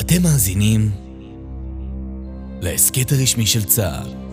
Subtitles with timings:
[0.00, 0.90] אתם מאזינים
[2.60, 4.23] להסכת הרשמי של צה"ל.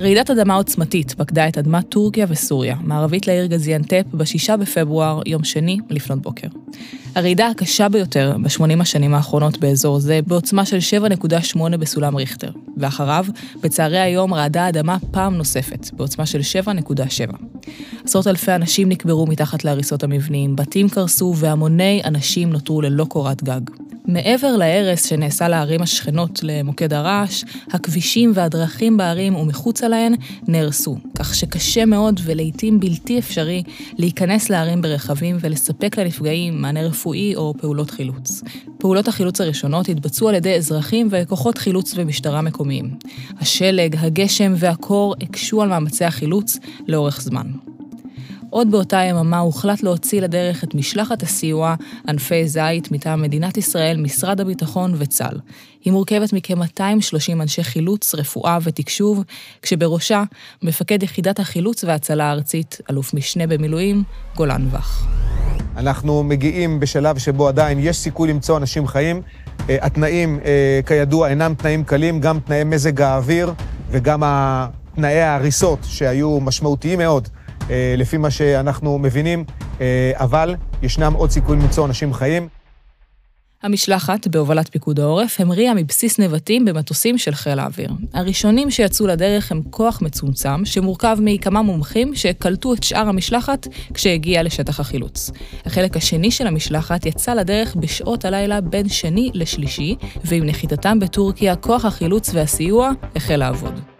[0.00, 5.78] רעידת אדמה עוצמתית פקדה את אדמת טורקיה וסוריה, מערבית לעיר גזיאנטפ, ב-6 בפברואר, יום שני,
[5.90, 6.48] לפנות בוקר.
[7.14, 10.78] הרעידה הקשה ביותר ב-80 השנים האחרונות באזור זה, בעוצמה של
[11.56, 13.24] 7.8 בסולם ריכטר, ואחריו,
[13.62, 17.36] בצהרי היום רעדה האדמה פעם נוספת, בעוצמה של 7.7.
[18.04, 23.60] עשרות אלפי אנשים נקברו מתחת להריסות המבנים, בתים קרסו והמוני אנשים נותרו ללא קורת גג.
[24.06, 30.14] מעבר להרס שנעשה לערים השכנות למוקד הרעש, הכבישים והדרכים בערים ומחוצה להן
[30.48, 33.62] נהרסו, כך שקשה מאוד ולעיתים בלתי אפשרי
[33.98, 38.42] להיכנס לערים ברכבים ולספק לנפגעים מענה רפואי או פעולות חילוץ.
[38.78, 42.90] פעולות החילוץ הראשונות התבצעו על ידי אזרחים וכוחות חילוץ ומשטרה מקומיים.
[43.40, 47.46] השלג, הגשם והקור הקשו על מאמצי החילוץ לאורך זמן.
[48.54, 51.74] עוד באותה יממה הוחלט להוציא לדרך את משלחת הסיוע
[52.08, 55.40] ענפי זית מטעם מדינת ישראל, משרד הביטחון וצה"ל.
[55.84, 59.24] היא מורכבת מכ-230 אנשי חילוץ, רפואה ותקשוב,
[59.62, 60.22] כשבראשה
[60.62, 64.02] מפקד יחידת החילוץ וההצלה הארצית, אלוף משנה במילואים,
[64.36, 65.06] גולן וך.
[65.76, 69.22] אנחנו מגיעים בשלב שבו עדיין יש סיכוי למצוא אנשים חיים.
[69.70, 73.52] אה, התנאים, אה, כידוע, אינם תנאים קלים, גם תנאי מזג האוויר
[73.90, 74.22] וגם
[74.94, 77.28] תנאי ההריסות שהיו משמעותיים מאוד.
[77.70, 79.44] אה, לפי מה שאנחנו מבינים,
[79.80, 82.48] אה, אבל ישנם עוד סיכויים למצוא אנשים חיים.
[83.64, 87.90] המשלחת, בהובלת פיקוד העורף, המריאה מבסיס נבטים במטוסים של חיל האוויר.
[88.14, 94.80] הראשונים שיצאו לדרך הם כוח מצומצם, שמורכב מכמה מומחים שקלטו את שאר המשלחת כשהגיעה לשטח
[94.80, 95.30] החילוץ.
[95.66, 101.84] החלק השני של המשלחת יצא לדרך בשעות הלילה בין שני לשלישי, ועם נחיתתם בטורקיה, כוח
[101.84, 103.93] החילוץ והסיוע החל לעבוד.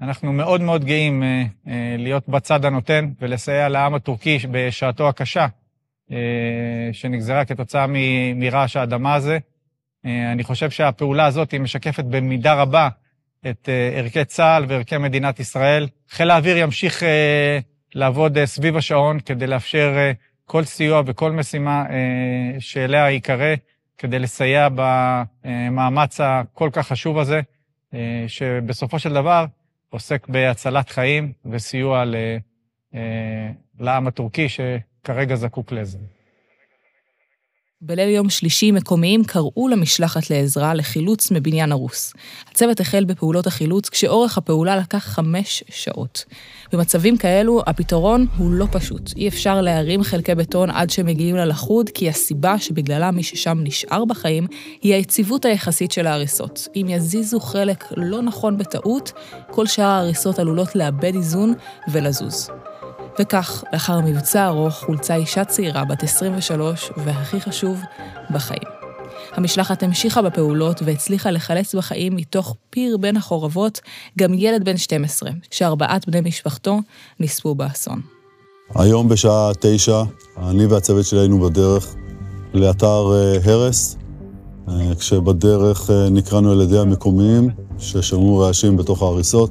[0.00, 5.46] אנחנו מאוד מאוד גאים אה, אה, להיות בצד הנותן ולסייע לעם הטורקי בשעתו הקשה,
[6.12, 6.16] אה,
[6.92, 7.86] שנגזרה כתוצאה
[8.34, 9.38] מרעש האדמה הזה.
[10.32, 12.88] אני חושב שהפעולה הזאת היא משקפת במידה רבה
[13.50, 15.88] את ערכי צה"ל וערכי מדינת ישראל.
[16.10, 17.02] חיל האוויר ימשיך
[17.94, 20.10] לעבוד סביב השעון כדי לאפשר
[20.44, 21.84] כל סיוע וכל משימה
[22.58, 23.54] שאליה ייקרא,
[23.98, 27.40] כדי לסייע במאמץ הכל כך חשוב הזה,
[28.26, 29.46] שבסופו של דבר
[29.96, 32.04] עוסק בהצלת חיים וסיוע
[32.94, 35.98] אה, לעם הטורקי שכרגע זקוק לזה.
[37.80, 42.12] בליל יום שלישי מקומיים קראו למשלחת לעזרה לחילוץ מבניין הרוס.
[42.50, 46.24] הצוות החל בפעולות החילוץ כשאורך הפעולה לקח חמש שעות.
[46.72, 49.12] במצבים כאלו הפתרון הוא לא פשוט.
[49.16, 54.46] אי אפשר להרים חלקי בטון עד שמגיעים ללכוד, כי הסיבה שבגללה מי ששם נשאר בחיים
[54.82, 56.68] היא היציבות היחסית של ההריסות.
[56.76, 59.12] אם יזיזו חלק לא נכון בטעות,
[59.50, 61.54] כל שאר ההריסות עלולות לאבד איזון
[61.92, 62.50] ולזוז.
[63.20, 67.80] וכך, לאחר מבצע ארוך, חולצה אישה צעירה בת 23, והכי חשוב,
[68.30, 68.62] בחיים.
[69.32, 73.80] המשלחת המשיכה בפעולות והצליחה לחלץ בחיים מתוך פיר בין החורבות
[74.18, 76.78] גם ילד בן 12, שארבעת בני משפחתו
[77.20, 78.00] נספו באסון.
[78.74, 80.02] היום בשעה תשע,
[80.38, 81.94] אני והצוות שלי היינו בדרך
[82.54, 83.96] לאתר אה, הרס,
[84.68, 89.50] אה, כשבדרך אה, נקראנו על ידי המקומיים ששמעו רעשים בתוך ההריסות.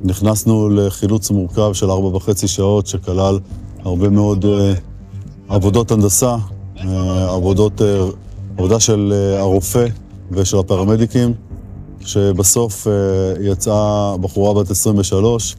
[0.00, 3.38] נכנסנו לחילוץ מורכב של ארבע וחצי שעות, שכלל
[3.84, 4.48] הרבה מאוד uh,
[5.48, 6.36] עבודות הנדסה,
[6.76, 6.80] uh,
[7.28, 7.84] עבודות, uh,
[8.58, 9.86] עבודה של הרופא
[10.30, 11.34] ושל הפרמדיקים,
[12.00, 12.86] שבסוף
[13.40, 15.56] יצאה בחורה בת 23,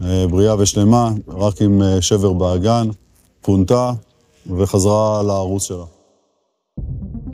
[0.00, 2.88] uh, בריאה ושלמה, רק עם שבר באגן,
[3.40, 3.92] פונתה
[4.56, 5.95] וחזרה לערוץ שלה.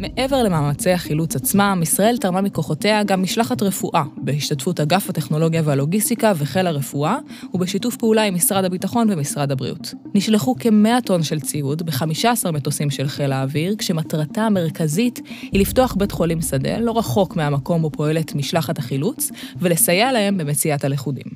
[0.03, 6.67] מעבר למאמצי החילוץ עצמם, ישראל תרמה מכוחותיה גם משלחת רפואה, בהשתתפות אגף הטכנולוגיה והלוגיסטיקה וחיל
[6.67, 7.19] הרפואה,
[7.55, 9.95] ובשיתוף פעולה עם משרד הביטחון ומשרד הבריאות.
[10.15, 15.21] נשלחו כ-100 טון של ציוד ב-15 מטוסים של חיל האוויר, כשמטרתה המרכזית
[15.53, 19.31] היא לפתוח בית חולים שדה לא רחוק מהמקום בו פועלת משלחת החילוץ,
[19.61, 21.27] ולסייע להם במציאת הלכודים.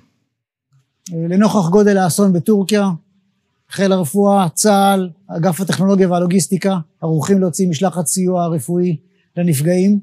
[1.28, 2.90] לנוכח גודל האסון בטורקיה,
[3.70, 8.96] חיל הרפואה, צה"ל, אגף הטכנולוגיה והלוגיסטיקה, ערוכים להוציא משלחת סיוע רפואי
[9.36, 10.00] לנפגעים.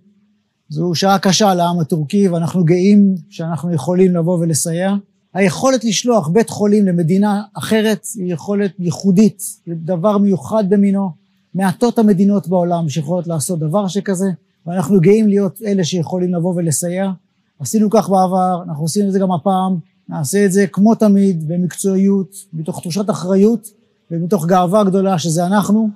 [0.69, 4.95] זו שעה קשה לעם הטורקי, ואנחנו גאים שאנחנו יכולים לבוא ולסייע.
[5.33, 11.09] היכולת לשלוח בית חולים למדינה אחרת היא יכולת ייחודית, דבר מיוחד במינו.
[11.55, 14.29] מעטות המדינות בעולם שיכולות לעשות דבר שכזה,
[14.65, 17.11] ואנחנו גאים להיות אלה שיכולים לבוא ולסייע.
[17.59, 19.77] עשינו כך בעבר, אנחנו עושים את זה גם הפעם.
[20.09, 23.67] נעשה את זה כמו תמיד, במקצועיות, מתוך תחושת אחריות
[24.11, 25.89] ומתוך גאווה גדולה שזה אנחנו,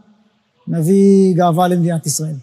[0.67, 2.35] נביא גאווה למדינת ישראל.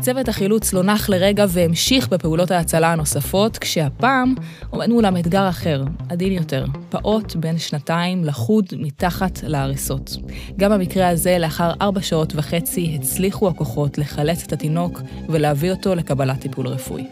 [0.00, 4.34] צוות החילוץ לא נח לרגע והמשיך בפעולות ההצלה הנוספות, כשהפעם
[4.70, 10.16] עומד מולם אתגר אחר, עדין יותר, פעוט בן שנתיים לחוד מתחת להריסות.
[10.56, 16.40] גם במקרה הזה, לאחר ארבע שעות וחצי, הצליחו הכוחות לחלץ את התינוק ולהביא אותו לקבלת
[16.40, 17.06] טיפול רפואי.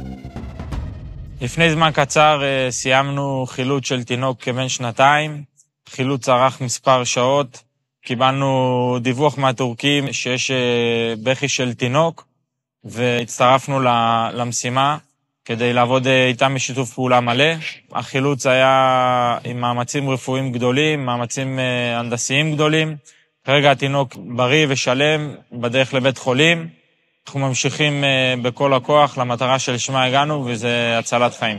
[1.44, 5.43] לפני זמן קצר אה, סיימנו חילוץ של תינוק כבן שנתיים.
[5.88, 7.62] חילוץ ארך מספר שעות.
[8.05, 12.26] קיבלנו דיווח מהטורקים שיש אה, בכי של תינוק,
[12.85, 13.81] והצטרפנו
[14.35, 14.99] למשימה
[15.44, 17.55] כדי לעבוד אה, איתם בשיתוף פעולה מלא.
[17.93, 21.58] החילוץ היה עם מאמצים רפואיים גדולים, מאמצים
[21.97, 22.97] הנדסיים גדולים.
[23.44, 26.69] כרגע התינוק בריא ושלם, בדרך לבית חולים.
[27.26, 31.59] אנחנו ממשיכים אה, בכל הכוח למטרה שלשמה הגענו, וזה הצלת חיים.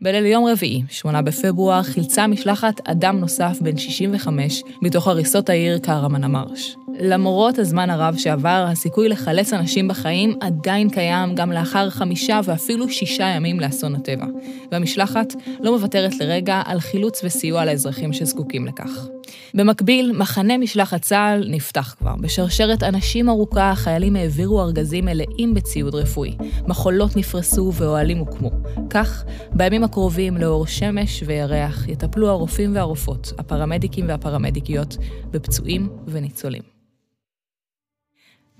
[0.00, 6.24] בליל יום רביעי, 8 בפברואר, חילצה משלחת אדם נוסף בן 65 מתוך הריסות העיר קהרמן
[6.24, 6.76] המרש.
[7.00, 13.24] למרות הזמן הרב שעבר, הסיכוי לחלץ אנשים בחיים עדיין קיים גם לאחר חמישה ואפילו שישה
[13.24, 14.26] ימים לאסון הטבע.
[14.72, 19.08] והמשלחת לא מוותרת לרגע על חילוץ וסיוע לאזרחים שזקוקים לכך.
[19.54, 22.14] במקביל, מחנה משלחת צה"ל נפתח כבר.
[22.20, 26.36] בשרשרת אנשים ארוכה, החיילים העבירו ארגזים מלאים בציוד רפואי.
[26.66, 28.50] מחולות נפרסו ואוהלים הוקמו.
[28.90, 34.96] כך, בימים הקרובים, לאור שמש וירח, יטפלו הרופאים והרופאות, הפרמדיקים והפרמדיקיות,
[35.30, 36.74] בפצועים וניצולים.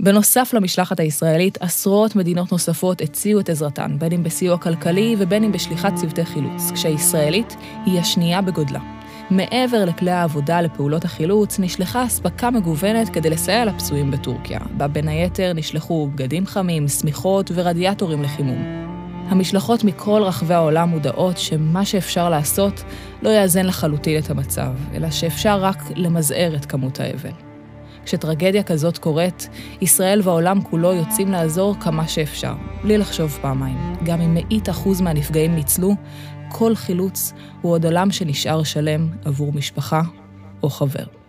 [0.00, 5.52] בנוסף למשלחת הישראלית, עשרות מדינות נוספות הציעו את עזרתן, בין אם בסיוע כלכלי ובין אם
[5.52, 7.56] בשליחת צוותי חילוץ, כשהישראלית
[7.86, 8.80] היא השנייה בגודלה.
[9.30, 15.52] מעבר לכלי העבודה לפעולות החילוץ, נשלחה אספקה מגוונת כדי לסייע לפצועים בטורקיה, בה בין היתר
[15.52, 18.62] נשלחו בגדים חמים, שמיכות ורדיאטורים לחימום.
[19.28, 22.84] המשלחות מכל רחבי העולם מודעות שמה שאפשר לעשות
[23.22, 27.53] לא יאזן לחלוטין את המצב, אלא שאפשר רק למזער את כמות האבל.
[28.04, 29.48] כשטרגדיה כזאת קורית,
[29.80, 33.78] ישראל והעולם כולו יוצאים לעזור כמה שאפשר, בלי לחשוב פעמיים.
[34.04, 35.94] גם אם מאית אחוז מהנפגעים ניצלו,
[36.48, 40.02] כל חילוץ הוא עוד עולם שנשאר שלם עבור משפחה
[40.62, 41.23] או חבר.